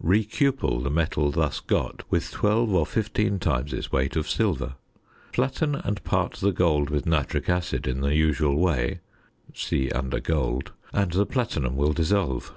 Re 0.00 0.24
cupel 0.24 0.82
the 0.82 0.90
metal 0.90 1.30
thus 1.30 1.60
got 1.60 2.02
with 2.10 2.32
12 2.32 2.74
or 2.74 2.84
15 2.84 3.38
times 3.38 3.72
its 3.72 3.92
weight 3.92 4.16
of 4.16 4.28
silver, 4.28 4.74
flatten 5.32 5.76
and 5.76 6.02
part 6.02 6.32
the 6.32 6.50
gold 6.50 6.90
with 6.90 7.06
nitric 7.06 7.48
acid 7.48 7.86
in 7.86 8.00
the 8.00 8.16
usual 8.16 8.56
way 8.58 8.98
(see 9.54 9.92
under 9.92 10.18
Gold), 10.18 10.72
and 10.92 11.12
the 11.12 11.24
platinum 11.24 11.76
will 11.76 11.92
dissolve. 11.92 12.52